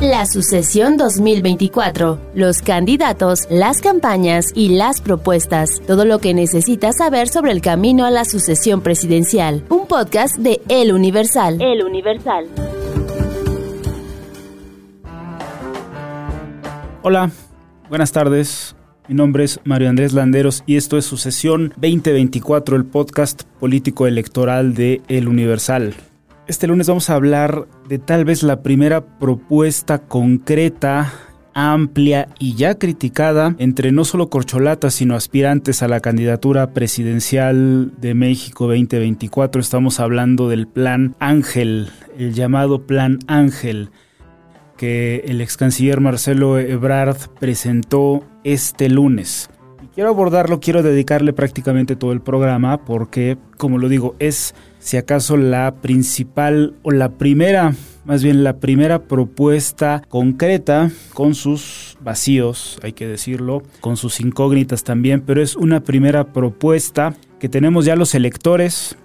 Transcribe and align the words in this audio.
La 0.00 0.26
sucesión 0.26 0.96
2024, 0.96 2.20
los 2.36 2.62
candidatos, 2.62 3.48
las 3.50 3.80
campañas 3.80 4.52
y 4.54 4.76
las 4.76 5.00
propuestas, 5.00 5.82
todo 5.88 6.04
lo 6.04 6.20
que 6.20 6.34
necesitas 6.34 6.98
saber 6.98 7.26
sobre 7.26 7.50
el 7.50 7.60
camino 7.60 8.04
a 8.04 8.12
la 8.12 8.24
sucesión 8.24 8.80
presidencial. 8.80 9.64
Un 9.68 9.88
podcast 9.88 10.36
de 10.36 10.60
El 10.68 10.92
Universal. 10.92 11.60
El 11.60 11.82
Universal. 11.82 12.46
Hola, 17.02 17.32
buenas 17.88 18.12
tardes. 18.12 18.76
Mi 19.08 19.16
nombre 19.16 19.42
es 19.42 19.58
Mario 19.64 19.88
Andrés 19.88 20.12
Landeros 20.12 20.62
y 20.64 20.76
esto 20.76 20.96
es 20.96 21.06
Sucesión 21.06 21.72
2024, 21.76 22.76
el 22.76 22.84
podcast 22.84 23.42
político 23.58 24.06
electoral 24.06 24.74
de 24.74 25.02
El 25.08 25.26
Universal. 25.26 25.94
Este 26.48 26.66
lunes 26.66 26.88
vamos 26.88 27.10
a 27.10 27.14
hablar 27.14 27.68
de 27.90 27.98
tal 27.98 28.24
vez 28.24 28.42
la 28.42 28.62
primera 28.62 29.04
propuesta 29.18 29.98
concreta, 29.98 31.12
amplia 31.52 32.28
y 32.38 32.54
ya 32.54 32.78
criticada 32.78 33.54
entre 33.58 33.92
no 33.92 34.06
solo 34.06 34.30
corcholatas, 34.30 34.94
sino 34.94 35.14
aspirantes 35.14 35.82
a 35.82 35.88
la 35.88 36.00
candidatura 36.00 36.72
presidencial 36.72 37.92
de 37.98 38.14
México 38.14 38.66
2024. 38.66 39.60
Estamos 39.60 40.00
hablando 40.00 40.48
del 40.48 40.66
Plan 40.66 41.14
Ángel, 41.18 41.90
el 42.16 42.32
llamado 42.32 42.86
Plan 42.86 43.18
Ángel 43.26 43.90
que 44.78 45.24
el 45.26 45.40
ex 45.42 45.58
canciller 45.58 46.00
Marcelo 46.00 46.58
Ebrard 46.58 47.18
presentó 47.40 48.24
este 48.44 48.88
lunes. 48.88 49.50
Quiero 49.98 50.10
abordarlo, 50.10 50.60
quiero 50.60 50.84
dedicarle 50.84 51.32
prácticamente 51.32 51.96
todo 51.96 52.12
el 52.12 52.20
programa 52.20 52.84
porque, 52.84 53.36
como 53.56 53.78
lo 53.78 53.88
digo, 53.88 54.14
es 54.20 54.54
si 54.78 54.96
acaso 54.96 55.36
la 55.36 55.74
principal 55.82 56.76
o 56.84 56.92
la 56.92 57.08
primera, 57.08 57.74
más 58.04 58.22
bien 58.22 58.44
la 58.44 58.60
primera 58.60 59.02
propuesta 59.02 60.04
concreta 60.08 60.92
con 61.14 61.34
sus 61.34 61.98
vacíos, 62.00 62.78
hay 62.84 62.92
que 62.92 63.08
decirlo, 63.08 63.64
con 63.80 63.96
sus 63.96 64.20
incógnitas 64.20 64.84
también, 64.84 65.20
pero 65.20 65.42
es 65.42 65.56
una 65.56 65.82
primera 65.82 66.32
propuesta 66.32 67.16
que 67.40 67.48
tenemos 67.48 67.84
ya 67.84 67.96
los 67.96 68.14
electores 68.14 68.96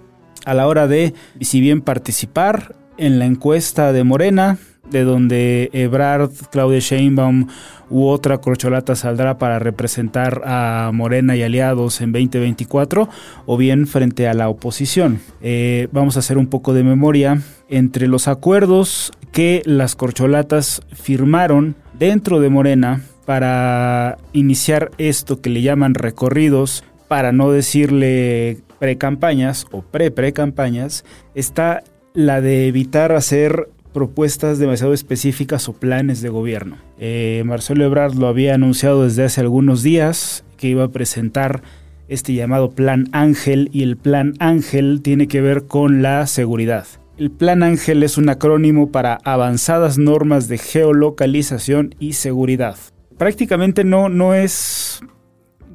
a 0.44 0.54
la 0.54 0.68
hora 0.68 0.86
de, 0.86 1.12
si 1.40 1.60
bien 1.60 1.80
participar 1.80 2.76
en 2.98 3.18
la 3.18 3.24
encuesta 3.24 3.92
de 3.92 4.04
Morena, 4.04 4.58
de 4.94 5.04
donde 5.04 5.70
Ebrard, 5.72 6.30
Claudia 6.50 6.78
Sheinbaum 6.78 7.48
u 7.90 8.06
otra 8.06 8.38
corcholata 8.38 8.94
saldrá 8.94 9.38
para 9.38 9.58
representar 9.58 10.42
a 10.44 10.90
Morena 10.94 11.36
y 11.36 11.42
aliados 11.42 12.00
en 12.00 12.12
2024 12.12 13.08
o 13.44 13.56
bien 13.56 13.86
frente 13.86 14.28
a 14.28 14.34
la 14.34 14.48
oposición. 14.48 15.20
Eh, 15.42 15.88
vamos 15.90 16.16
a 16.16 16.20
hacer 16.20 16.38
un 16.38 16.46
poco 16.46 16.72
de 16.74 16.84
memoria 16.84 17.42
entre 17.68 18.06
los 18.06 18.28
acuerdos 18.28 19.12
que 19.32 19.62
las 19.66 19.96
corcholatas 19.96 20.80
firmaron 20.92 21.74
dentro 21.98 22.38
de 22.38 22.50
Morena 22.50 23.02
para 23.24 24.18
iniciar 24.32 24.92
esto 24.98 25.40
que 25.40 25.50
le 25.50 25.62
llaman 25.62 25.94
recorridos, 25.94 26.84
para 27.08 27.32
no 27.32 27.50
decirle 27.50 28.58
precampañas 28.78 29.66
o 29.72 29.82
pre-precampañas, 29.82 31.04
está 31.34 31.82
la 32.14 32.40
de 32.40 32.68
evitar 32.68 33.12
hacer 33.12 33.68
propuestas 33.94 34.58
demasiado 34.58 34.92
específicas 34.92 35.68
o 35.70 35.72
planes 35.72 36.20
de 36.20 36.28
gobierno. 36.28 36.76
Eh, 36.98 37.42
Marcelo 37.46 37.84
Ebrard 37.84 38.16
lo 38.16 38.26
había 38.26 38.54
anunciado 38.54 39.04
desde 39.04 39.24
hace 39.24 39.40
algunos 39.40 39.82
días 39.82 40.44
que 40.58 40.68
iba 40.68 40.84
a 40.84 40.88
presentar 40.88 41.62
este 42.08 42.34
llamado 42.34 42.72
Plan 42.72 43.08
Ángel 43.12 43.70
y 43.72 43.82
el 43.82 43.96
Plan 43.96 44.34
Ángel 44.40 45.00
tiene 45.00 45.28
que 45.28 45.40
ver 45.40 45.66
con 45.66 46.02
la 46.02 46.26
seguridad. 46.26 46.86
El 47.16 47.30
Plan 47.30 47.62
Ángel 47.62 48.02
es 48.02 48.18
un 48.18 48.28
acrónimo 48.28 48.90
para 48.90 49.20
avanzadas 49.24 49.96
normas 49.96 50.48
de 50.48 50.58
geolocalización 50.58 51.94
y 52.00 52.14
seguridad. 52.14 52.76
Prácticamente 53.16 53.84
no, 53.84 54.08
no 54.08 54.34
es 54.34 55.00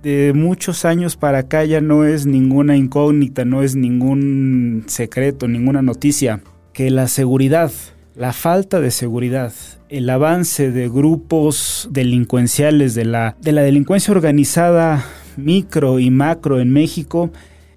de 0.03 0.33
muchos 0.33 0.85
años 0.85 1.15
para 1.15 1.39
acá 1.39 1.63
ya 1.63 1.81
no 1.81 2.05
es 2.05 2.25
ninguna 2.25 2.75
incógnita, 2.77 3.45
no 3.45 3.63
es 3.63 3.75
ningún 3.75 4.83
secreto, 4.87 5.47
ninguna 5.47 5.81
noticia, 5.81 6.41
que 6.73 6.89
la 6.89 7.07
seguridad 7.07 7.71
la 8.19 8.33
falta 8.33 8.81
de 8.81 8.91
seguridad, 8.91 9.53
el 9.87 10.09
avance 10.09 10.73
de 10.73 10.89
grupos 10.89 11.87
delincuenciales 11.89 12.93
de 12.93 13.05
la, 13.05 13.37
de 13.39 13.53
la 13.53 13.61
delincuencia 13.61 14.11
organizada 14.11 15.05
micro 15.37 15.99
y 15.99 16.11
macro 16.11 16.59
en 16.59 16.69
México 16.69 17.31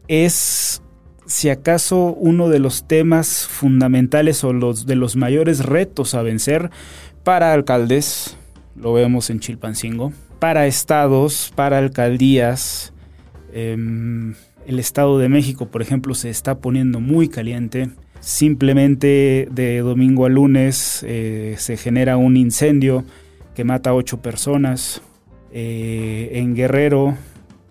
es 0.08 0.82
si 1.26 1.48
acaso 1.48 2.12
uno 2.14 2.48
de 2.48 2.58
los 2.58 2.88
temas 2.88 3.47
fundamentales 3.47 4.42
o 4.42 4.53
los 4.53 4.84
de 4.84 4.97
los 4.97 5.14
mayores 5.14 5.64
retos 5.64 6.12
a 6.16 6.22
vencer 6.22 6.72
para 7.22 7.53
alcaldes, 7.53 8.36
lo 8.74 8.92
vemos 8.94 9.30
en 9.30 9.38
Chilpancingo, 9.38 10.12
para 10.41 10.66
estados, 10.66 11.53
para 11.54 11.78
alcaldías. 11.78 12.92
Em, 13.53 14.34
el 14.66 14.80
Estado 14.80 15.20
de 15.20 15.28
México, 15.28 15.66
por 15.66 15.82
ejemplo, 15.82 16.16
se 16.16 16.30
está 16.30 16.59
poniendo 16.59 16.98
muy 16.98 17.28
caliente 17.28 17.91
Simplemente 18.22 19.49
de 19.50 19.81
domingo 19.81 20.27
a 20.27 20.28
lunes 20.28 21.05
eh, 21.05 21.56
se 21.59 21.77
genera 21.77 22.16
un 22.16 22.37
incendio 22.37 23.05
que 23.56 23.65
mata 23.65 23.91
a 23.91 23.94
ocho 23.94 24.22
personas. 24.22 25.03
Eh, 25.50 26.31
en 26.34 26.55
Guerrero, 26.55 27.16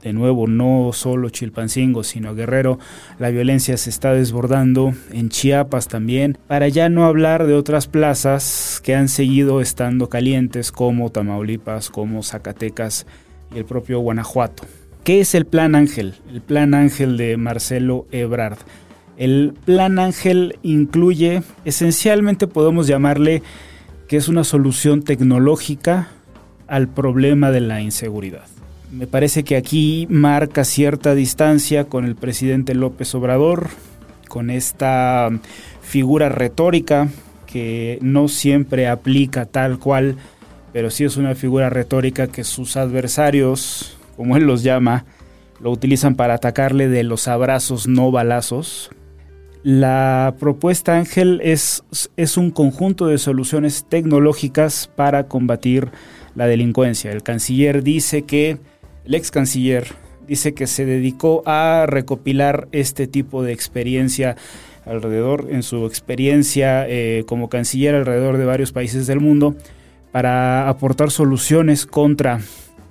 de 0.03 0.11
nuevo, 0.11 0.47
no 0.47 0.91
solo 0.91 1.29
Chilpancingo, 1.29 2.03
sino 2.03 2.35
Guerrero, 2.35 2.79
la 3.17 3.29
violencia 3.29 3.77
se 3.77 3.89
está 3.89 4.13
desbordando. 4.13 4.93
En 5.13 5.29
Chiapas 5.29 5.87
también, 5.87 6.37
para 6.47 6.67
ya 6.67 6.89
no 6.89 7.05
hablar 7.05 7.47
de 7.47 7.53
otras 7.53 7.87
plazas 7.87 8.81
que 8.83 8.93
han 8.93 9.07
seguido 9.07 9.61
estando 9.61 10.09
calientes, 10.09 10.73
como 10.73 11.11
Tamaulipas, 11.11 11.89
como 11.89 12.23
Zacatecas 12.23 13.07
y 13.55 13.59
el 13.59 13.63
propio 13.63 13.99
Guanajuato. 13.99 14.63
¿Qué 15.05 15.21
es 15.21 15.33
el 15.33 15.45
Plan 15.45 15.75
Ángel? 15.75 16.15
El 16.29 16.41
Plan 16.41 16.73
Ángel 16.73 17.15
de 17.15 17.37
Marcelo 17.37 18.05
Ebrard. 18.11 18.57
El 19.17 19.53
Plan 19.65 19.99
Ángel 19.99 20.57
incluye, 20.63 21.43
esencialmente 21.65 22.47
podemos 22.47 22.87
llamarle 22.87 23.43
que 24.07 24.17
es 24.17 24.27
una 24.27 24.43
solución 24.43 25.03
tecnológica 25.03 26.09
al 26.67 26.87
problema 26.87 27.51
de 27.51 27.61
la 27.61 27.81
inseguridad. 27.81 28.45
Me 28.91 29.07
parece 29.07 29.43
que 29.43 29.55
aquí 29.55 30.07
marca 30.09 30.65
cierta 30.65 31.15
distancia 31.15 31.85
con 31.85 32.05
el 32.05 32.15
presidente 32.15 32.75
López 32.75 33.15
Obrador, 33.15 33.69
con 34.27 34.49
esta 34.49 35.29
figura 35.81 36.29
retórica 36.29 37.07
que 37.45 37.99
no 38.01 38.27
siempre 38.27 38.87
aplica 38.87 39.45
tal 39.45 39.79
cual, 39.79 40.15
pero 40.73 40.89
sí 40.89 41.03
es 41.03 41.17
una 41.17 41.35
figura 41.35 41.69
retórica 41.69 42.27
que 42.27 42.43
sus 42.43 42.77
adversarios, 42.77 43.97
como 44.15 44.35
él 44.35 44.43
los 44.43 44.63
llama, 44.63 45.05
lo 45.61 45.71
utilizan 45.71 46.15
para 46.15 46.33
atacarle 46.33 46.87
de 46.87 47.03
los 47.03 47.27
abrazos 47.27 47.87
no 47.87 48.11
balazos, 48.11 48.89
la 49.63 50.35
propuesta 50.39 50.97
Ángel 50.97 51.39
es, 51.43 51.83
es, 52.17 52.37
un 52.37 52.49
conjunto 52.49 53.07
de 53.07 53.17
soluciones 53.17 53.85
tecnológicas 53.87 54.89
para 54.95 55.27
combatir 55.27 55.89
la 56.35 56.47
delincuencia. 56.47 57.11
El 57.11 57.21
canciller 57.21 57.83
dice 57.83 58.23
que, 58.23 58.57
el 59.05 59.15
ex 59.15 59.29
canciller 59.29 59.87
dice 60.27 60.53
que 60.53 60.65
se 60.65 60.85
dedicó 60.85 61.43
a 61.45 61.85
recopilar 61.87 62.69
este 62.71 63.05
tipo 63.05 63.43
de 63.43 63.53
experiencia 63.53 64.35
alrededor, 64.85 65.47
en 65.51 65.61
su 65.61 65.85
experiencia 65.85 66.87
eh, 66.87 67.23
como 67.27 67.49
canciller 67.49 67.93
alrededor 67.93 68.37
de 68.37 68.45
varios 68.45 68.71
países 68.71 69.05
del 69.05 69.19
mundo, 69.19 69.55
para 70.11 70.69
aportar 70.69 71.11
soluciones 71.11 71.85
contra 71.85 72.39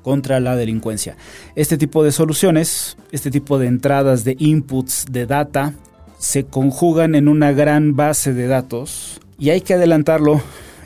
contra 0.03 0.41
la 0.41 0.57
delincuencia. 0.57 1.17
Este 1.57 1.77
tipo 1.77 2.03
de 2.03 2.11
soluciones, 2.11 2.97
este 3.13 3.31
tipo 3.31 3.59
de 3.59 3.67
entradas 3.67 4.25
de 4.25 4.35
inputs 4.39 5.05
de 5.11 5.27
data, 5.27 5.75
se 6.21 6.45
conjugan 6.45 7.15
en 7.15 7.29
una 7.29 7.53
gran 7.53 7.97
base 7.97 8.35
de 8.35 8.47
datos 8.47 9.23
y 9.39 9.49
hay 9.51 9.63
que 9.63 9.75
adelantarlo. 9.75 10.43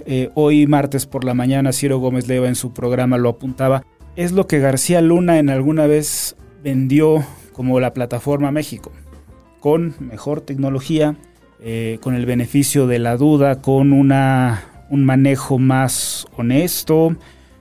Eh, 0.07 0.31
hoy 0.35 0.69
martes 0.69 1.07
por 1.07 1.25
la 1.25 1.35
mañana 1.35 1.73
Ciro 1.73 1.99
Gómez 1.99 2.29
Leva 2.29 2.47
en 2.47 2.55
su 2.55 2.73
programa 2.73 3.19
lo 3.19 3.31
apuntaba. 3.31 3.85
Es 4.15 4.31
lo 4.31 4.47
que 4.47 4.61
García 4.61 5.01
Luna 5.01 5.41
en 5.41 5.51
alguna 5.51 5.89
vez 5.89 6.37
vendió 6.63 7.25
como 7.53 7.81
la 7.81 7.93
plataforma 7.93 8.53
México, 8.53 8.93
con 9.59 9.97
mejor 9.99 10.41
tecnología, 10.41 11.17
eh, 11.61 11.99
con 12.01 12.15
el 12.15 12.27
beneficio 12.27 12.87
de 12.87 13.01
la 13.01 13.17
duda, 13.17 13.61
con 13.61 13.93
una, 13.93 14.63
un 14.89 15.05
manejo 15.05 15.59
más 15.59 16.29
honesto, 16.37 17.17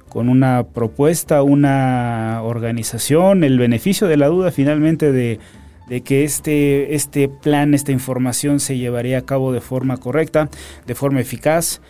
con 0.10 0.30
una 0.30 0.64
propuesta, 0.64 1.42
una 1.42 2.42
organización, 2.44 3.44
el 3.44 3.58
beneficio 3.58 4.08
de 4.08 4.18
la 4.18 4.28
duda 4.28 4.52
finalmente 4.52 5.12
de, 5.12 5.40
de 5.88 6.02
que 6.02 6.24
este, 6.24 6.96
este 6.96 7.28
plan, 7.28 7.74
esta 7.74 7.92
información 7.92 8.60
se 8.60 8.78
llevaría 8.78 9.18
a 9.18 9.26
cabo 9.26 9.52
de 9.52 9.62
forma 9.62 9.98
correcta, 9.98 10.50
de 10.86 10.96
forma 10.96 11.22
eficaz, 11.22 11.82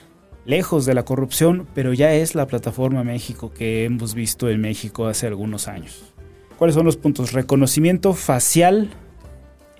lejos 0.46 0.86
de 0.86 0.94
la 0.94 1.04
corrupción, 1.04 1.68
pero 1.74 1.94
ya 1.94 2.14
es 2.14 2.36
la 2.36 2.48
plataforma 2.48 3.04
México 3.04 3.52
que 3.54 3.86
hemos 3.86 4.14
visto 4.14 4.50
en 4.50 4.62
México 4.62 5.08
hace 5.08 5.28
algunos 5.28 5.68
años. 5.68 6.14
¿Cuáles 6.58 6.76
son 6.76 6.86
los 6.86 6.98
puntos? 6.98 7.34
Reconocimiento 7.34 8.14
facial 8.14 8.90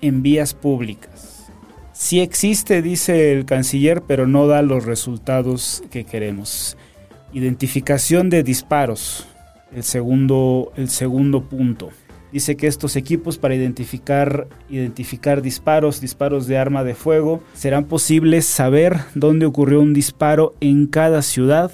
en 0.00 0.22
vías 0.22 0.54
públicas. 0.54 1.50
Sí 1.92 2.20
existe, 2.20 2.82
dice 2.82 3.32
el 3.32 3.44
canciller, 3.44 4.02
pero 4.02 4.26
no 4.26 4.46
da 4.46 4.62
los 4.62 4.84
resultados 4.84 5.82
que 5.90 6.04
queremos. 6.04 6.76
Identificación 7.32 8.30
de 8.30 8.42
disparos, 8.42 9.26
el 9.72 9.84
segundo, 9.84 10.72
el 10.76 10.90
segundo 10.90 11.48
punto. 11.48 11.90
Dice 12.34 12.56
que 12.56 12.66
estos 12.66 12.96
equipos 12.96 13.38
para 13.38 13.54
identificar, 13.54 14.48
identificar 14.68 15.40
disparos, 15.40 16.00
disparos 16.00 16.48
de 16.48 16.58
arma 16.58 16.82
de 16.82 16.96
fuego, 16.96 17.40
serán 17.52 17.84
posibles 17.84 18.44
saber 18.44 18.96
dónde 19.14 19.46
ocurrió 19.46 19.80
un 19.80 19.94
disparo 19.94 20.52
en 20.58 20.88
cada 20.88 21.22
ciudad, 21.22 21.70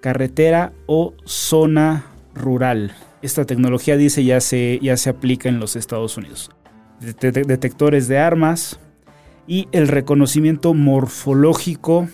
carretera 0.00 0.72
o 0.86 1.14
zona 1.26 2.06
rural. 2.34 2.92
Esta 3.22 3.44
tecnología 3.44 3.96
dice 3.96 4.24
ya 4.24 4.40
se, 4.40 4.80
ya 4.82 4.96
se 4.96 5.10
aplica 5.10 5.48
en 5.48 5.60
los 5.60 5.76
Estados 5.76 6.16
Unidos. 6.16 6.50
Detectores 6.98 8.08
de 8.08 8.18
armas 8.18 8.80
y 9.46 9.68
el 9.70 9.86
reconocimiento 9.86 10.74
morfológico 10.74 12.08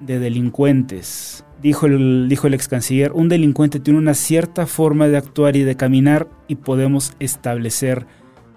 de 0.00 0.20
delincuentes 0.20 1.44
dijo 1.66 1.86
el, 1.86 2.28
dijo 2.28 2.46
el 2.46 2.54
ex 2.54 2.68
canciller, 2.68 3.10
un 3.10 3.28
delincuente 3.28 3.80
tiene 3.80 3.98
una 3.98 4.14
cierta 4.14 4.66
forma 4.66 5.08
de 5.08 5.16
actuar 5.16 5.56
y 5.56 5.64
de 5.64 5.76
caminar 5.76 6.28
y 6.46 6.54
podemos 6.54 7.14
establecer 7.18 8.06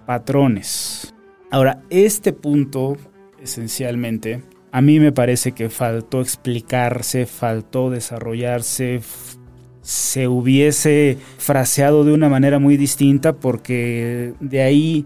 patrones. 0.06 1.12
Ahora, 1.50 1.82
este 1.90 2.32
punto, 2.32 2.96
esencialmente, 3.42 4.44
a 4.70 4.80
mí 4.80 5.00
me 5.00 5.10
parece 5.10 5.50
que 5.50 5.70
faltó 5.70 6.20
explicarse, 6.20 7.26
faltó 7.26 7.90
desarrollarse, 7.90 9.00
se 9.82 10.28
hubiese 10.28 11.18
fraseado 11.38 12.04
de 12.04 12.12
una 12.12 12.28
manera 12.28 12.60
muy 12.60 12.76
distinta 12.76 13.32
porque 13.32 14.34
de 14.38 14.62
ahí 14.62 15.04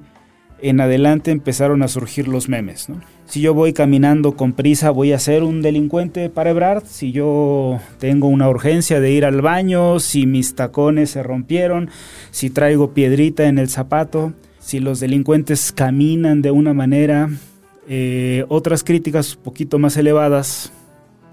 en 0.61 0.79
adelante 0.83 1.31
empezaron 1.31 1.83
a 1.83 1.89
surgir 1.89 2.29
los 2.29 2.51
memes. 2.51 2.87
Si 3.27 3.41
yo 3.41 3.55
voy 3.55 3.73
caminando 3.73 4.37
con 4.37 4.53
prisa, 4.53 4.91
voy 4.91 5.13
a 5.13 5.19
ser 5.19 5.43
un 5.43 5.63
delincuente 5.63 6.29
para 6.29 6.51
Ebrard. 6.51 6.85
Si 6.87 7.11
yo 7.11 7.81
tengo 7.99 8.29
una 8.29 8.49
urgencia 8.49 9.01
de 9.01 9.11
ir 9.11 9.25
al 9.25 9.41
baño, 9.41 9.99
si 9.99 10.27
mis 10.27 10.55
tacones 10.55 11.11
se 11.11 11.23
rompieron, 11.23 11.91
si 12.31 12.51
traigo 12.51 12.93
piedrita 12.93 13.49
en 13.49 13.59
el 13.59 13.69
zapato, 13.69 14.35
si 14.61 14.79
los 14.79 15.01
delincuentes 15.01 15.73
caminan 15.73 16.43
de 16.43 16.51
una 16.51 16.75
manera, 16.75 17.31
eh, 17.89 18.45
otras 18.49 18.85
críticas 18.85 19.37
un 19.37 19.43
poquito 19.43 19.79
más 19.79 19.97
elevadas, 19.97 20.73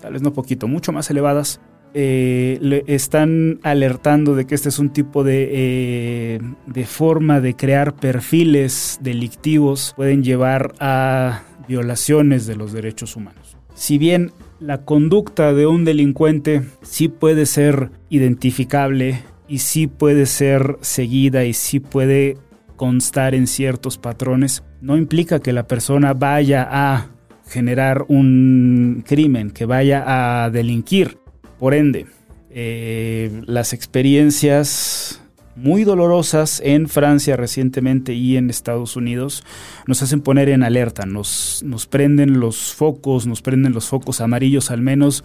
tal 0.02 0.14
vez 0.14 0.22
no 0.22 0.34
poquito, 0.34 0.68
mucho 0.68 0.92
más 0.92 1.10
elevadas, 1.10 1.60
eh, 1.94 2.84
están 2.88 3.60
alertando 3.64 4.34
de 4.34 4.46
que 4.46 4.56
este 4.56 4.70
es 4.70 4.80
un 4.80 4.92
tipo 4.92 5.26
de, 5.26 5.50
eh, 5.52 6.40
de 6.66 6.86
forma 6.86 7.42
de 7.42 7.54
crear 7.54 7.94
perfiles 7.94 8.98
delictivos, 9.02 9.94
pueden 9.98 10.24
llevar 10.24 10.74
a 10.80 11.42
violaciones 11.72 12.46
de 12.48 12.58
los 12.58 12.74
derechos 12.74 13.16
humanos. 13.16 13.56
Si 13.76 13.98
bien 13.98 14.34
la 14.60 14.84
conducta 14.84 15.54
de 15.54 15.68
un 15.68 15.86
delincuente 15.86 16.64
sí 16.82 17.08
puede 17.08 17.46
ser 17.46 17.92
identificable 18.10 19.24
y 19.48 19.60
sí 19.60 19.88
puede 19.88 20.26
ser 20.26 20.78
seguida 20.82 21.46
y 21.46 21.54
sí 21.54 21.80
puede 21.80 22.38
constar 22.76 23.36
en 23.36 23.48
ciertos 23.48 23.98
patrones, 23.98 24.64
no 24.82 24.98
implica 24.98 25.40
que 25.40 25.54
la 25.54 25.66
persona 25.66 26.14
vaya 26.14 26.68
a 26.70 27.08
generar 27.48 28.04
un 28.10 29.04
crimen, 29.08 29.52
que 29.52 29.66
vaya 29.66 30.44
a 30.44 30.50
delinquir. 30.50 31.20
Por 31.58 31.74
ende, 31.74 32.06
eh, 32.50 33.42
las 33.46 33.72
experiencias 33.72 35.21
muy 35.56 35.84
dolorosas 35.84 36.62
en 36.64 36.88
Francia 36.88 37.38
recientemente 37.38 38.14
y 38.14 38.38
en 38.38 38.50
Estados 38.50 38.96
Unidos 38.96 39.44
nos 39.88 40.02
hacen 40.02 40.22
poner 40.22 40.50
en 40.50 40.64
alerta, 40.64 41.06
nos, 41.06 41.64
nos 41.66 41.88
prenden 41.88 42.40
los 42.40 42.74
focos, 42.74 43.28
nos 43.28 43.42
prenden 43.42 43.74
los 43.74 43.88
focos 43.88 44.22
amarillos 44.22 44.72
al 44.72 44.82
menos 44.82 45.24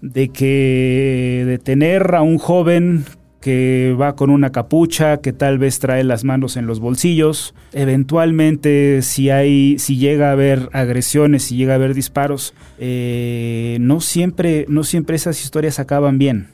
de 0.00 0.28
que 0.28 1.44
detener 1.46 2.14
a 2.14 2.22
un 2.22 2.38
joven 2.38 3.04
que 3.44 3.94
va 4.00 4.16
con 4.16 4.30
una 4.30 4.52
capucha, 4.52 5.18
que 5.18 5.34
tal 5.34 5.58
vez 5.58 5.78
trae 5.78 6.02
las 6.02 6.24
manos 6.24 6.56
en 6.56 6.66
los 6.66 6.80
bolsillos. 6.80 7.54
Eventualmente, 7.74 9.02
si 9.02 9.28
hay, 9.28 9.78
si 9.78 9.98
llega 9.98 10.30
a 10.30 10.32
haber 10.32 10.70
agresiones, 10.72 11.42
si 11.42 11.56
llega 11.56 11.74
a 11.74 11.76
haber 11.76 11.92
disparos, 11.92 12.54
eh, 12.78 13.76
no 13.82 14.00
siempre, 14.00 14.64
no 14.70 14.82
siempre 14.82 15.16
esas 15.16 15.42
historias 15.42 15.78
acaban 15.78 16.16
bien. 16.16 16.48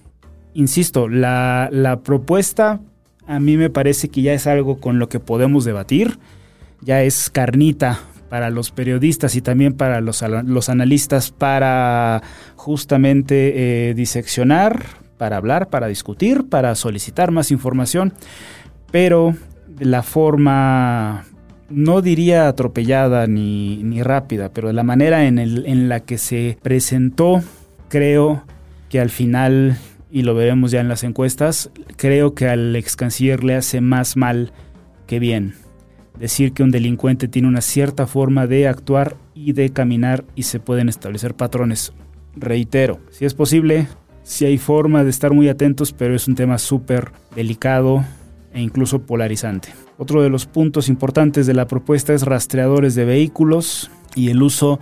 Insisto, 0.52 1.08
la, 1.08 1.68
la 1.70 2.00
propuesta 2.00 2.80
a 3.30 3.38
mí 3.38 3.56
me 3.56 3.70
parece 3.70 4.08
que 4.08 4.22
ya 4.22 4.32
es 4.32 4.48
algo 4.48 4.80
con 4.80 4.98
lo 4.98 5.08
que 5.08 5.20
podemos 5.20 5.64
debatir, 5.64 6.18
ya 6.80 7.04
es 7.04 7.30
carnita 7.30 8.00
para 8.28 8.50
los 8.50 8.72
periodistas 8.72 9.36
y 9.36 9.40
también 9.40 9.74
para 9.74 10.00
los, 10.00 10.22
los 10.22 10.68
analistas 10.68 11.30
para 11.30 12.22
justamente 12.56 13.90
eh, 13.90 13.94
diseccionar, 13.94 14.84
para 15.16 15.36
hablar, 15.36 15.68
para 15.68 15.86
discutir, 15.86 16.48
para 16.48 16.74
solicitar 16.74 17.30
más 17.30 17.52
información, 17.52 18.14
pero 18.90 19.36
de 19.68 19.84
la 19.84 20.02
forma, 20.02 21.24
no 21.68 22.02
diría 22.02 22.48
atropellada 22.48 23.28
ni, 23.28 23.80
ni 23.84 24.02
rápida, 24.02 24.52
pero 24.52 24.68
de 24.68 24.74
la 24.74 24.82
manera 24.82 25.26
en, 25.26 25.38
el, 25.38 25.66
en 25.66 25.88
la 25.88 26.00
que 26.00 26.18
se 26.18 26.58
presentó, 26.62 27.44
creo 27.88 28.42
que 28.88 28.98
al 28.98 29.10
final, 29.10 29.78
y 30.10 30.22
lo 30.22 30.34
veremos 30.34 30.70
ya 30.70 30.80
en 30.80 30.88
las 30.88 31.04
encuestas, 31.04 31.70
creo 31.96 32.34
que 32.34 32.48
al 32.48 32.74
ex 32.76 32.96
canciller 32.96 33.44
le 33.44 33.54
hace 33.54 33.80
más 33.80 34.16
mal 34.16 34.52
que 35.06 35.18
bien. 35.18 35.54
Decir 36.18 36.52
que 36.52 36.62
un 36.62 36.70
delincuente 36.70 37.28
tiene 37.28 37.48
una 37.48 37.60
cierta 37.60 38.06
forma 38.06 38.46
de 38.46 38.68
actuar 38.68 39.16
y 39.34 39.52
de 39.52 39.70
caminar 39.70 40.24
y 40.34 40.42
se 40.42 40.60
pueden 40.60 40.88
establecer 40.88 41.34
patrones. 41.34 41.92
Reitero, 42.36 43.00
si 43.10 43.24
es 43.24 43.34
posible, 43.34 43.88
si 44.22 44.44
hay 44.44 44.58
forma 44.58 45.02
de 45.02 45.10
estar 45.10 45.32
muy 45.32 45.48
atentos, 45.48 45.92
pero 45.92 46.14
es 46.14 46.28
un 46.28 46.34
tema 46.34 46.58
súper 46.58 47.12
delicado 47.34 48.04
e 48.52 48.60
incluso 48.60 49.02
polarizante. 49.02 49.70
Otro 49.96 50.22
de 50.22 50.30
los 50.30 50.46
puntos 50.46 50.88
importantes 50.88 51.46
de 51.46 51.54
la 51.54 51.66
propuesta 51.66 52.12
es 52.12 52.22
rastreadores 52.22 52.94
de 52.94 53.04
vehículos 53.04 53.90
y 54.14 54.30
el 54.30 54.42
uso 54.42 54.80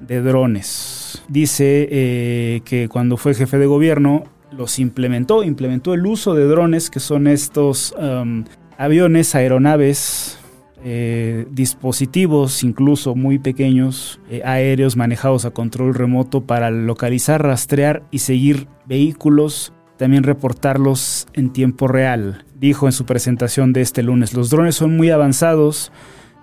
de 0.00 0.22
drones. 0.22 1.22
Dice 1.28 1.88
eh, 1.90 2.62
que 2.64 2.88
cuando 2.88 3.16
fue 3.16 3.34
jefe 3.34 3.58
de 3.58 3.66
gobierno 3.66 4.24
los 4.52 4.78
implementó, 4.78 5.42
implementó 5.42 5.94
el 5.94 6.06
uso 6.06 6.34
de 6.34 6.44
drones, 6.44 6.90
que 6.90 7.00
son 7.00 7.26
estos 7.26 7.94
um, 7.98 8.44
aviones, 8.76 9.34
aeronaves 9.34 10.40
eh, 10.82 11.46
dispositivos 11.50 12.64
incluso 12.64 13.14
muy 13.14 13.38
pequeños, 13.38 14.18
eh, 14.30 14.40
aéreos 14.46 14.96
manejados 14.96 15.44
a 15.44 15.50
control 15.50 15.94
remoto 15.94 16.46
para 16.46 16.70
localizar, 16.70 17.42
rastrear 17.42 18.02
y 18.10 18.20
seguir 18.20 18.66
vehículos, 18.86 19.74
también 19.98 20.22
reportarlos 20.22 21.26
en 21.34 21.52
tiempo 21.52 21.86
real. 21.86 22.46
Dijo 22.58 22.86
en 22.86 22.92
su 22.92 23.04
presentación 23.04 23.74
de 23.74 23.82
este 23.82 24.02
lunes, 24.02 24.32
los 24.32 24.48
drones 24.48 24.74
son 24.76 24.96
muy 24.96 25.10
avanzados 25.10 25.92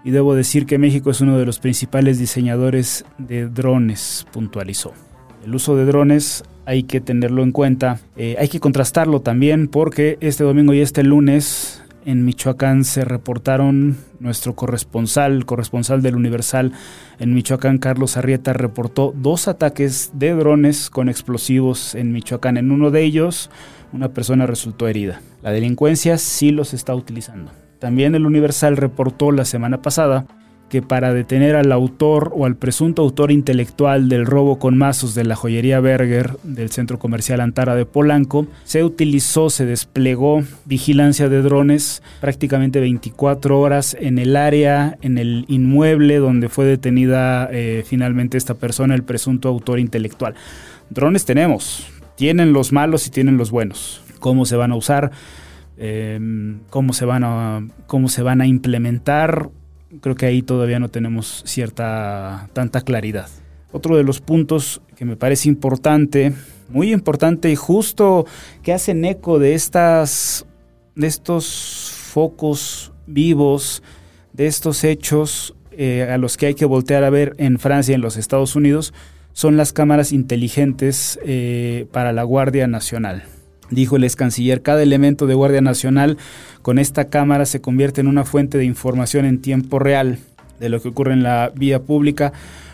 y 0.03 0.11
debo 0.11 0.35
decir 0.35 0.67
que 0.67 0.77
México 0.77 1.09
es 1.09 1.19
uno 1.19 1.39
de 1.39 1.45
los 1.45 1.57
principales 1.57 2.19
diseñadores 2.19 3.05
de 3.17 3.47
drones, 3.47 4.27
puntualizó. 4.31 4.93
El 5.47 5.55
uso 5.55 5.77
de 5.77 5.85
drones 5.85 6.43
hay 6.65 6.83
que 6.83 6.99
tenerlo 6.99 7.41
en 7.41 7.53
cuenta, 7.53 8.01
eh, 8.17 8.35
hay 8.37 8.49
que 8.49 8.59
contrastarlo 8.59 9.21
también 9.21 9.69
porque 9.69 10.17
este 10.19 10.43
domingo 10.43 10.73
y 10.73 10.81
este 10.81 11.03
lunes 11.03 11.81
en 12.03 12.25
Michoacán 12.25 12.83
se 12.83 13.05
reportaron, 13.05 13.95
nuestro 14.19 14.55
corresponsal, 14.55 15.45
corresponsal 15.45 16.01
del 16.01 16.17
Universal 16.17 16.73
en 17.17 17.33
Michoacán, 17.33 17.77
Carlos 17.77 18.17
Arrieta, 18.17 18.51
reportó 18.51 19.13
dos 19.15 19.47
ataques 19.47 20.11
de 20.15 20.33
drones 20.33 20.89
con 20.89 21.07
explosivos 21.07 21.95
en 21.95 22.11
Michoacán. 22.11 22.57
En 22.57 22.69
uno 22.69 22.91
de 22.91 23.03
ellos, 23.03 23.49
una 23.93 24.09
persona 24.09 24.47
resultó 24.47 24.89
herida. 24.89 25.21
La 25.41 25.51
delincuencia 25.51 26.17
sí 26.17 26.51
los 26.51 26.73
está 26.73 26.93
utilizando. 26.93 27.53
También 27.79 28.15
el 28.15 28.25
Universal 28.25 28.75
reportó 28.75 29.31
la 29.31 29.45
semana 29.45 29.81
pasada 29.81 30.25
que 30.69 30.81
para 30.81 31.13
detener 31.13 31.55
al 31.55 31.71
autor 31.71 32.31
o 32.35 32.45
al 32.45 32.55
presunto 32.55 33.01
autor 33.01 33.31
intelectual 33.31 34.09
del 34.09 34.25
robo 34.25 34.59
con 34.59 34.77
mazos 34.77 35.15
de 35.15 35.23
la 35.23 35.35
joyería 35.35 35.79
Berger 35.79 36.37
del 36.43 36.71
centro 36.71 36.99
comercial 36.99 37.39
Antara 37.39 37.75
de 37.75 37.85
Polanco, 37.85 38.47
se 38.65 38.83
utilizó, 38.83 39.49
se 39.49 39.65
desplegó 39.65 40.43
vigilancia 40.65 41.29
de 41.29 41.41
drones 41.41 42.03
prácticamente 42.19 42.79
24 42.79 43.59
horas 43.59 43.95
en 43.99 44.19
el 44.19 44.35
área, 44.35 44.97
en 45.01 45.17
el 45.17 45.45
inmueble 45.47 46.17
donde 46.17 46.49
fue 46.49 46.65
detenida 46.65 47.49
eh, 47.51 47.83
finalmente 47.85 48.37
esta 48.37 48.55
persona, 48.55 48.95
el 48.95 49.03
presunto 49.03 49.47
autor 49.49 49.79
intelectual. 49.79 50.35
Drones 50.89 51.25
tenemos, 51.25 51.87
tienen 52.15 52.51
los 52.51 52.73
malos 52.73 53.07
y 53.07 53.11
tienen 53.11 53.37
los 53.37 53.51
buenos. 53.51 54.01
¿Cómo 54.19 54.45
se 54.45 54.55
van 54.55 54.71
a 54.71 54.75
usar? 54.75 55.11
Em, 55.77 56.59
cómo 56.71 56.91
se 56.91 57.05
van 57.05 57.23
a 57.23 57.61
cómo 57.85 58.09
se 58.09 58.23
van 58.23 58.41
a 58.41 58.47
implementar 58.47 59.51
creo 60.01 60.15
que 60.15 60.25
ahí 60.25 60.41
todavía 60.41 60.79
no 60.79 60.89
tenemos 60.89 61.43
cierta 61.45 62.49
tanta 62.53 62.81
claridad. 62.81 63.29
Otro 63.71 63.97
de 63.97 64.03
los 64.03 64.21
puntos 64.21 64.81
que 64.95 65.05
me 65.05 65.15
parece 65.15 65.49
importante, 65.49 66.33
muy 66.69 66.91
importante 66.91 67.49
y 67.51 67.55
justo 67.55 68.25
que 68.63 68.73
hacen 68.73 69.05
eco 69.05 69.39
de 69.39 69.53
estas 69.53 70.45
de 70.95 71.07
estos 71.07 71.91
focos 71.93 72.91
vivos, 73.05 73.83
de 74.33 74.47
estos 74.47 74.83
hechos 74.83 75.53
eh, 75.71 76.09
a 76.09 76.17
los 76.17 76.37
que 76.37 76.47
hay 76.47 76.55
que 76.55 76.65
voltear 76.65 77.03
a 77.03 77.11
ver 77.11 77.35
en 77.37 77.59
Francia 77.59 77.91
y 77.91 77.95
en 77.95 78.01
los 78.01 78.17
Estados 78.17 78.55
Unidos, 78.55 78.93
son 79.33 79.57
las 79.57 79.73
cámaras 79.73 80.11
inteligentes 80.11 81.19
eh, 81.23 81.85
para 81.91 82.13
la 82.13 82.23
Guardia 82.23 82.65
Nacional. 82.65 83.25
Dijo 83.69 83.97
el 83.97 84.03
ex 84.03 84.15
canciller, 84.15 84.61
cada 84.61 84.81
elemento 84.81 85.27
de 85.27 85.33
Guardia 85.33 85.61
Nacional 85.61 86.17
con 86.61 86.79
esta 86.79 87.09
cámara 87.09 87.45
se 87.45 87.61
convierte 87.61 88.01
en 88.01 88.07
una 88.07 88.23
fuente 88.23 88.57
de 88.57 88.65
información 88.65 89.25
en 89.25 89.41
tiempo 89.41 89.79
real 89.79 90.19
de 90.59 90.69
lo 90.69 90.81
que 90.81 90.89
ocurre 90.89 91.13
en 91.13 91.23
la 91.23 91.51
vía 91.55 91.81
pública 91.81 92.33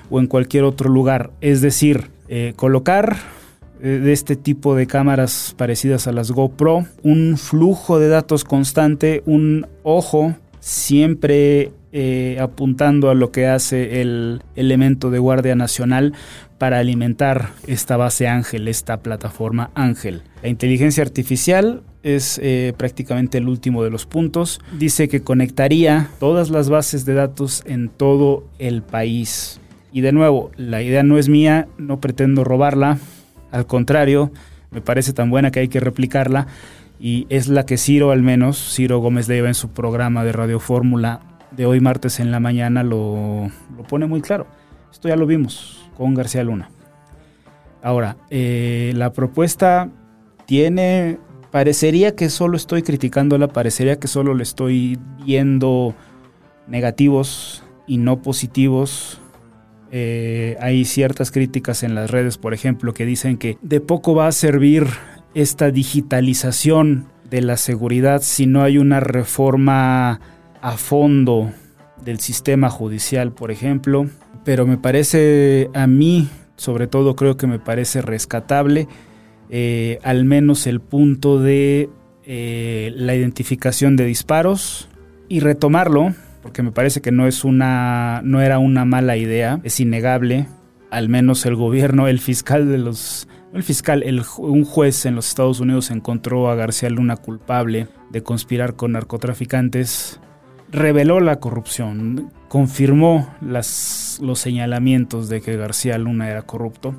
o 0.10 0.20
en 0.20 0.28
cualquier 0.28 0.64
otro 0.64 0.90
lugar. 0.90 1.32
Es 1.42 1.62
decir, 1.62 2.10
eh, 2.30 2.54
colocar 2.56 3.18
eh, 3.82 4.00
de 4.00 4.14
este 4.14 4.36
tipo 4.36 4.76
de 4.76 4.88
cámaras 4.88 5.54
parecidas 5.58 6.08
a 6.08 6.12
las 6.12 6.32
GoPro, 6.32 6.86
un 7.04 7.38
flujo 7.38 8.00
de 8.00 8.08
datos 8.08 8.44
constante, 8.44 9.24
un 9.26 9.68
ojo 9.84 10.36
siempre 10.60 11.72
eh, 11.92 12.38
apuntando 12.40 13.10
a 13.10 13.14
lo 13.14 13.32
que 13.32 13.48
hace 13.48 14.02
el 14.02 14.42
elemento 14.56 15.12
de 15.12 15.20
Guardia 15.20 15.56
Nacional 15.56 16.14
para 16.64 16.80
alimentar 16.80 17.50
esta 17.68 17.98
base 17.98 18.30
Ángel, 18.30 18.70
esta 18.70 19.02
plataforma 19.02 19.72
Ángel. 19.76 20.22
La 20.42 20.48
inteligencia 20.48 21.04
artificial 21.04 21.84
es 22.04 22.40
eh, 22.42 22.74
prácticamente 22.78 23.38
el 23.38 23.50
último 23.50 23.84
de 23.84 23.90
los 23.90 24.06
puntos. 24.06 24.62
Dice 24.80 25.10
que 25.10 25.24
conectaría 25.24 26.08
todas 26.22 26.52
las 26.52 26.70
bases 26.70 27.04
de 27.04 27.16
datos 27.16 27.64
en 27.66 27.90
todo 27.90 28.48
el 28.60 28.82
país. 28.82 29.60
Y 29.92 30.00
de 30.00 30.14
nuevo, 30.14 30.52
la 30.56 30.82
idea 30.82 31.04
no 31.04 31.18
es 31.18 31.28
mía, 31.28 31.68
no 31.78 32.00
pretendo 32.00 32.46
robarla. 32.46 32.98
Al 33.52 33.68
contrario, 33.68 34.32
me 34.72 34.80
parece 34.80 35.12
tan 35.12 35.30
buena 35.30 35.52
que 35.52 35.60
hay 35.60 35.68
que 35.68 35.82
replicarla. 35.82 36.48
Y 36.98 37.28
es 37.28 37.50
la 37.50 37.66
que 37.66 37.76
Ciro, 37.76 38.12
al 38.12 38.22
menos, 38.22 38.74
Ciro 38.74 39.00
Gómez 39.00 39.28
Leiva 39.28 39.50
en 39.50 39.54
su 39.54 39.72
programa 39.72 40.24
de 40.24 40.32
Radio 40.32 40.62
Fórmula 40.62 41.20
de 41.52 41.66
hoy 41.66 41.82
martes 41.82 42.22
en 42.22 42.32
la 42.32 42.40
mañana 42.40 42.84
lo, 42.84 43.52
lo 43.76 43.84
pone 43.84 44.06
muy 44.06 44.22
claro. 44.22 44.48
Esto 44.94 45.10
ya 45.10 45.18
lo 45.18 45.26
vimos 45.26 45.83
con 45.96 46.14
García 46.14 46.44
Luna. 46.44 46.70
Ahora, 47.82 48.16
eh, 48.30 48.94
la 48.96 49.12
propuesta 49.12 49.90
tiene, 50.46 51.20
parecería 51.52 52.16
que 52.16 52.30
solo 52.30 52.56
estoy 52.56 52.82
criticándola, 52.82 53.50
parecería 53.50 54.00
que 54.00 54.08
solo 54.08 54.34
le 54.34 54.44
estoy 54.44 54.98
viendo 55.26 55.94
negativos 56.66 57.64
y 57.86 57.98
no 57.98 58.22
positivos. 58.22 59.20
Eh, 59.92 60.56
hay 60.62 60.86
ciertas 60.86 61.30
críticas 61.30 61.84
en 61.84 61.94
las 61.94 62.10
redes, 62.10 62.38
por 62.38 62.54
ejemplo, 62.54 62.94
que 62.94 63.06
dicen 63.06 63.38
que 63.38 63.58
de 63.62 63.82
poco 63.82 64.16
va 64.16 64.28
a 64.28 64.32
servir 64.32 64.88
esta 65.34 65.70
digitalización 65.70 67.08
de 67.30 67.42
la 67.42 67.58
seguridad 67.58 68.22
si 68.22 68.46
no 68.46 68.64
hay 68.64 68.78
una 68.78 69.02
reforma 69.02 70.22
a 70.62 70.78
fondo 70.78 71.52
del 72.02 72.20
sistema 72.22 72.70
judicial, 72.70 73.34
por 73.34 73.52
ejemplo 73.52 74.08
pero 74.44 74.66
me 74.66 74.78
parece 74.78 75.70
a 75.74 75.88
mí, 75.88 76.30
sobre 76.56 76.88
todo 76.88 77.16
creo 77.16 77.38
que 77.38 77.48
me 77.48 77.60
parece 77.60 78.02
rescatable, 78.02 78.88
eh, 79.50 80.00
al 80.04 80.26
menos 80.26 80.68
el 80.68 80.80
punto 80.80 81.40
de 81.40 81.90
eh, 82.26 82.92
la 82.96 83.16
identificación 83.16 83.96
de 83.96 84.06
disparos 84.06 84.90
y 85.30 85.40
retomarlo, 85.40 86.14
porque 86.42 86.64
me 86.64 86.72
parece 86.72 87.02
que 87.02 87.12
no 87.12 87.28
es 87.28 87.44
una, 87.44 88.22
no 88.24 88.42
era 88.42 88.60
una 88.60 88.86
mala 88.86 89.18
idea, 89.18 89.60
es 89.64 89.80
innegable, 89.80 90.48
al 90.90 91.10
menos 91.10 91.46
el 91.46 91.56
gobierno, 91.56 92.08
el 92.08 92.20
fiscal 92.20 92.70
de 92.70 92.78
los, 92.78 93.28
el 93.54 93.64
fiscal, 93.64 94.04
el, 94.04 94.24
un 94.38 94.64
juez 94.64 95.06
en 95.06 95.16
los 95.16 95.28
Estados 95.28 95.60
Unidos 95.60 95.92
encontró 95.92 96.50
a 96.50 96.56
García 96.56 96.90
Luna 96.90 97.18
culpable 97.18 97.88
de 98.12 98.24
conspirar 98.24 98.76
con 98.76 98.94
narcotraficantes 98.94 100.20
reveló 100.74 101.20
la 101.20 101.38
corrupción, 101.38 102.32
confirmó 102.50 103.34
los 103.42 104.40
señalamientos 104.40 105.30
de 105.30 105.40
que 105.42 105.56
García 105.56 105.98
Luna 105.98 106.30
era 106.30 106.42
corrupto. 106.42 106.96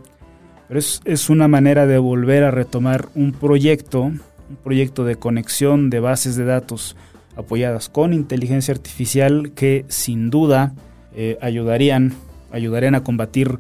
Pero 0.69 0.79
es, 0.79 1.03
es, 1.05 1.29
una 1.29 1.49
manera 1.49 1.87
de 1.87 1.99
volver 1.99 2.45
a 2.45 2.51
retomar 2.51 3.09
un 3.15 3.33
proyecto, 3.33 4.03
un 4.05 4.57
proyecto 4.63 5.05
de 5.05 5.17
conexión 5.17 5.91
de 5.91 6.01
bases 6.01 6.37
de 6.37 6.45
datos 6.45 6.97
apoyadas 7.37 7.89
con 7.89 8.15
inteligencia 8.15 8.73
artificial 8.73 9.53
que 9.55 9.85
sin 9.89 10.31
duda 10.31 10.73
eh, 11.15 11.37
ayudarían, 11.43 12.15
ayudarían 12.53 12.95
a 12.95 13.03
combatir 13.03 13.59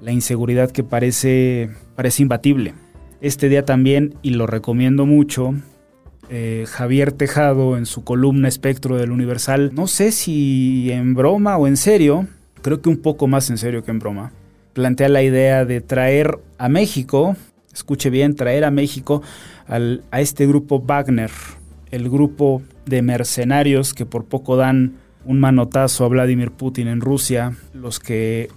la 0.00 0.12
inseguridad 0.12 0.70
que 0.70 0.82
parece, 0.82 1.70
parece 1.94 2.22
imbatible. 2.22 2.74
Este 3.20 3.48
día 3.50 3.64
también, 3.64 4.14
y 4.22 4.30
lo 4.30 4.46
recomiendo 4.46 5.04
mucho, 5.04 5.54
eh, 6.30 6.64
Javier 6.68 7.10
Tejado 7.10 7.76
en 7.76 7.86
su 7.86 8.04
columna 8.04 8.46
Espectro 8.46 8.96
del 8.96 9.10
Universal, 9.10 9.72
no 9.74 9.88
sé 9.88 10.12
si 10.12 10.90
en 10.92 11.14
broma 11.14 11.56
o 11.58 11.66
en 11.66 11.76
serio, 11.76 12.28
creo 12.62 12.80
que 12.80 12.88
un 12.88 12.98
poco 12.98 13.26
más 13.26 13.50
en 13.50 13.58
serio 13.58 13.82
que 13.82 13.90
en 13.90 13.98
broma, 13.98 14.32
plantea 14.72 15.08
la 15.08 15.24
idea 15.24 15.64
de 15.64 15.80
traer 15.80 16.38
a 16.56 16.68
México, 16.68 17.36
escuche 17.74 18.10
bien, 18.10 18.36
traer 18.36 18.64
a 18.64 18.70
México 18.70 19.22
a 19.66 20.20
este 20.20 20.46
grupo 20.46 20.80
Wagner, 20.80 21.32
el 21.90 22.08
grupo 22.08 22.62
de 22.86 23.02
mercenarios 23.02 23.92
que 23.92 24.06
por 24.06 24.24
poco 24.24 24.56
dan 24.56 24.94
un 25.24 25.40
manotazo 25.40 26.04
a 26.04 26.08
Vladimir 26.08 26.52
Putin 26.52 26.88
en 26.88 27.00
Rusia, 27.00 27.56
los 27.74 27.98
que, 27.98 28.48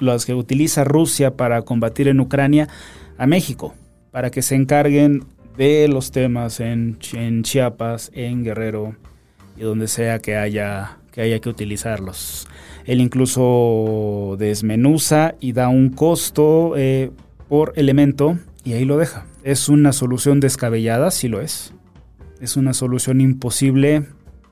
los 0.00 0.26
que 0.26 0.34
utiliza 0.34 0.84
Rusia 0.84 1.36
para 1.36 1.62
combatir 1.62 2.08
en 2.08 2.20
Ucrania, 2.20 2.68
a 3.18 3.26
México, 3.26 3.74
para 4.10 4.30
que 4.30 4.42
se 4.42 4.54
encarguen 4.56 5.24
de 5.60 5.88
los 5.88 6.10
temas 6.10 6.58
en, 6.58 6.96
Chiapas, 7.42 8.10
en 8.14 8.44
Guerrero 8.44 8.96
y 9.58 9.60
donde 9.60 9.88
sea 9.88 10.18
que 10.18 10.34
haya 10.34 10.96
que, 11.12 11.20
haya 11.20 11.38
que 11.38 11.50
utilizarlos. 11.50 12.48
Él 12.86 13.02
incluso 13.02 14.36
desmenuza 14.38 15.34
y 15.38 15.52
da 15.52 15.68
un 15.68 15.90
costo 15.90 16.78
eh, 16.78 17.10
por 17.50 17.74
elemento 17.76 18.38
y 18.64 18.72
ahí 18.72 18.86
lo 18.86 18.96
deja. 18.96 19.26
Es 19.44 19.68
una 19.68 19.92
solución 19.92 20.40
descabellada, 20.40 21.10
sí 21.10 21.28
lo 21.28 21.42
es. 21.42 21.74
Es 22.40 22.56
una 22.56 22.72
solución 22.72 23.20
imposible, 23.20 24.06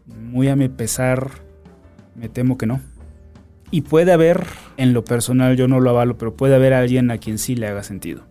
muy 0.04 0.48
a 0.48 0.56
mi 0.56 0.68
pesar, 0.68 1.30
me 2.16 2.28
temo 2.28 2.58
que 2.58 2.66
no. 2.66 2.82
Y 3.70 3.80
puede 3.80 4.12
haber, 4.12 4.44
en 4.76 4.92
lo 4.92 5.06
personal 5.06 5.56
yo 5.56 5.68
no 5.68 5.80
lo 5.80 5.88
avalo, 5.88 6.18
pero 6.18 6.36
puede 6.36 6.54
haber 6.54 6.74
alguien 6.74 7.10
a 7.10 7.16
quien 7.16 7.38
sí 7.38 7.54
le 7.54 7.66
haga 7.66 7.82
sentido. 7.82 8.24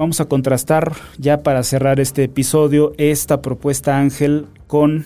Vamos 0.00 0.18
a 0.18 0.24
contrastar 0.24 0.94
ya 1.18 1.42
para 1.42 1.62
cerrar 1.62 2.00
este 2.00 2.24
episodio 2.24 2.94
esta 2.96 3.42
propuesta 3.42 3.98
Ángel 3.98 4.46
con, 4.66 5.04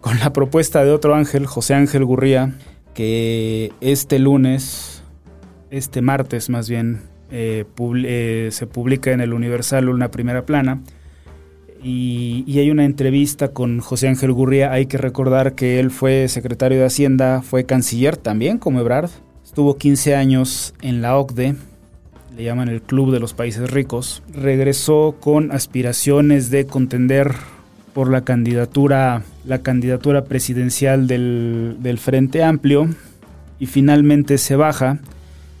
con 0.00 0.20
la 0.20 0.32
propuesta 0.32 0.84
de 0.84 0.92
otro 0.92 1.16
Ángel, 1.16 1.46
José 1.46 1.74
Ángel 1.74 2.04
Gurría, 2.04 2.54
que 2.94 3.72
este 3.80 4.20
lunes, 4.20 5.02
este 5.70 6.00
martes 6.00 6.48
más 6.48 6.68
bien, 6.68 7.00
eh, 7.32 7.64
eh, 8.04 8.48
se 8.52 8.68
publica 8.68 9.10
en 9.10 9.20
el 9.20 9.32
Universal 9.32 9.88
una 9.88 10.12
primera 10.12 10.46
plana. 10.46 10.80
Y, 11.82 12.44
y, 12.46 12.60
hay 12.60 12.70
una 12.70 12.84
entrevista 12.84 13.48
con 13.48 13.80
José 13.80 14.06
Ángel 14.06 14.32
Gurría. 14.32 14.70
Hay 14.70 14.86
que 14.86 14.96
recordar 14.96 15.56
que 15.56 15.80
él 15.80 15.90
fue 15.90 16.28
secretario 16.28 16.78
de 16.78 16.86
Hacienda, 16.86 17.42
fue 17.42 17.66
canciller 17.66 18.16
también, 18.16 18.58
como 18.58 18.78
Ebrard. 18.78 19.10
Estuvo 19.44 19.76
15 19.76 20.14
años 20.14 20.72
en 20.82 21.02
la 21.02 21.18
OCDE 21.18 21.56
le 22.36 22.44
llaman 22.44 22.68
el 22.68 22.82
Club 22.82 23.12
de 23.12 23.20
los 23.20 23.34
Países 23.34 23.70
Ricos, 23.70 24.22
regresó 24.32 25.16
con 25.20 25.52
aspiraciones 25.52 26.50
de 26.50 26.66
contender 26.66 27.32
por 27.92 28.10
la 28.10 28.22
candidatura, 28.22 29.22
la 29.44 29.58
candidatura 29.58 30.24
presidencial 30.24 31.06
del, 31.06 31.76
del 31.80 31.98
Frente 31.98 32.42
Amplio 32.42 32.88
y 33.58 33.66
finalmente 33.66 34.38
se 34.38 34.56
baja, 34.56 34.98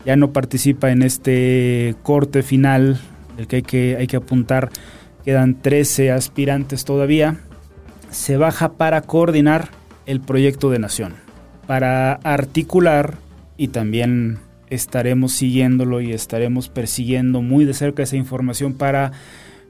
ya 0.06 0.16
no 0.16 0.32
participa 0.32 0.90
en 0.90 1.02
este 1.02 1.94
corte 2.02 2.42
final 2.42 2.98
del 3.36 3.46
que 3.46 3.56
hay 3.56 3.62
que, 3.62 3.96
hay 3.96 4.06
que 4.06 4.16
apuntar, 4.16 4.70
quedan 5.24 5.60
13 5.60 6.10
aspirantes 6.10 6.84
todavía, 6.84 7.36
se 8.10 8.36
baja 8.36 8.72
para 8.72 9.02
coordinar 9.02 9.68
el 10.06 10.20
proyecto 10.20 10.70
de 10.70 10.78
nación. 10.78 11.14
para 11.66 12.14
articular 12.14 13.14
y 13.56 13.68
también 13.68 14.40
estaremos 14.74 15.32
siguiéndolo 15.32 16.00
y 16.00 16.12
estaremos 16.12 16.68
persiguiendo 16.70 17.42
muy 17.42 17.64
de 17.64 17.74
cerca 17.74 18.02
esa 18.02 18.16
información 18.16 18.72
para, 18.72 19.12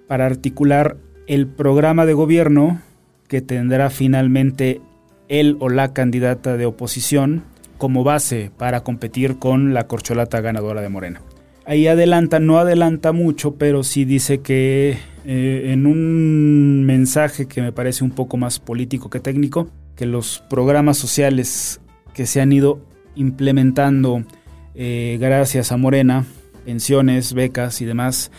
para 0.06 0.26
articular 0.26 0.96
el 1.26 1.48
programa 1.48 2.06
de 2.06 2.12
gobierno 2.12 2.80
que 3.26 3.40
tendrá 3.40 3.90
finalmente 3.90 4.80
él 5.28 5.56
o 5.58 5.68
la 5.68 5.92
candidata 5.92 6.56
de 6.56 6.66
oposición 6.66 7.42
como 7.78 8.04
base 8.04 8.52
para 8.56 8.84
competir 8.84 9.38
con 9.38 9.74
la 9.74 9.88
corcholata 9.88 10.40
ganadora 10.40 10.82
de 10.82 10.88
Morena. 10.88 11.20
Ahí 11.64 11.88
adelanta, 11.88 12.38
no 12.38 12.58
adelanta 12.58 13.12
mucho, 13.12 13.54
pero 13.54 13.82
sí 13.82 14.04
dice 14.04 14.40
que 14.40 14.98
eh, 15.24 15.70
en 15.72 15.86
un 15.86 16.84
mensaje 16.84 17.46
que 17.46 17.60
me 17.60 17.72
parece 17.72 18.04
un 18.04 18.10
poco 18.10 18.36
más 18.36 18.60
político 18.60 19.10
que 19.10 19.20
técnico, 19.20 19.68
que 19.96 20.06
los 20.06 20.44
programas 20.48 20.96
sociales 20.96 21.80
que 22.14 22.26
se 22.26 22.40
han 22.40 22.52
ido 22.52 22.80
implementando 23.14 24.24
eh, 24.74 25.18
gracias 25.20 25.72
a 25.72 25.76
Morena, 25.76 26.24
pensiones, 26.64 27.34
becas 27.34 27.80
y 27.80 27.84
demás, 27.84 28.30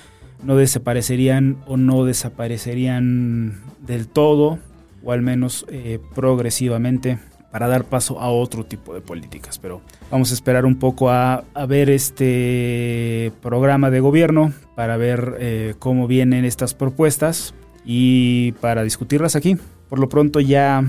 no 0.43 0.55
desaparecerían 0.55 1.57
o 1.65 1.77
no 1.77 2.05
desaparecerían 2.05 3.61
del 3.79 4.07
todo, 4.07 4.59
o 5.03 5.11
al 5.11 5.21
menos 5.21 5.65
eh, 5.69 5.99
progresivamente, 6.15 7.19
para 7.51 7.67
dar 7.67 7.83
paso 7.83 8.19
a 8.19 8.29
otro 8.29 8.65
tipo 8.65 8.95
de 8.95 9.01
políticas. 9.01 9.59
Pero 9.59 9.81
vamos 10.09 10.31
a 10.31 10.33
esperar 10.33 10.65
un 10.65 10.77
poco 10.77 11.11
a, 11.11 11.43
ver 11.67 11.89
este 11.89 13.31
programa 13.41 13.91
de 13.91 13.99
gobierno, 13.99 14.53
para 14.75 14.97
ver 14.97 15.35
eh, 15.39 15.75
cómo 15.77 16.07
vienen 16.07 16.45
estas 16.45 16.73
propuestas 16.73 17.53
y 17.85 18.53
para 18.53 18.83
discutirlas 18.83 19.35
aquí. 19.35 19.57
Por 19.87 19.99
lo 19.99 20.09
pronto 20.09 20.39
ya, 20.39 20.83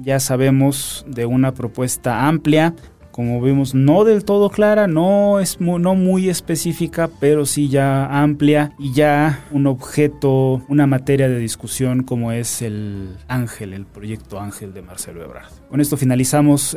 ya 0.00 0.20
sabemos 0.20 1.04
de 1.08 1.26
una 1.26 1.52
propuesta 1.52 2.28
amplia 2.28 2.74
como 3.18 3.40
vemos, 3.40 3.74
no 3.74 4.04
del 4.04 4.24
todo 4.24 4.48
clara, 4.48 4.86
no 4.86 5.40
es 5.40 5.60
muy, 5.60 5.82
no 5.82 5.96
muy 5.96 6.28
específica, 6.28 7.10
pero 7.18 7.46
sí 7.46 7.68
ya 7.68 8.06
amplia 8.22 8.74
y 8.78 8.92
ya 8.92 9.44
un 9.50 9.66
objeto, 9.66 10.62
una 10.68 10.86
materia 10.86 11.28
de 11.28 11.36
discusión 11.40 12.04
como 12.04 12.30
es 12.30 12.62
el 12.62 13.16
Ángel, 13.26 13.72
el 13.72 13.86
proyecto 13.86 14.38
Ángel 14.38 14.72
de 14.72 14.82
Marcelo 14.82 15.24
Ebrard. 15.24 15.50
Con 15.68 15.80
esto 15.80 15.96
finalizamos 15.96 16.74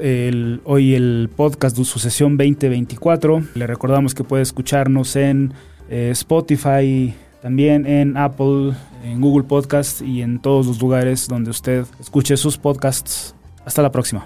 hoy 0.63 0.95
el 0.95 1.29
podcast 1.36 1.77
de 1.77 1.86
Sucesión 1.86 2.38
2024. 2.38 3.43
Le 3.53 3.67
recordamos 3.67 4.15
que 4.15 4.24
puede 4.24 4.41
escucharnos 4.41 5.15
en 5.15 5.53
eh, 5.91 6.10
Spotify, 6.10 7.13
también 7.43 7.86
en 7.86 8.17
Apple, 8.17 8.74
en 9.03 9.21
Google 9.21 9.43
Podcast 9.43 10.01
y 10.01 10.24
en 10.24 10.39
todos 10.39 10.65
los 10.65 10.81
lugares 10.81 11.27
donde 11.27 11.51
usted 11.51 11.86
escuche 12.00 12.36
sus 12.36 12.57
podcasts. 12.57 13.36
Hasta 13.63 13.83
la 13.83 13.91
próxima. 13.91 14.25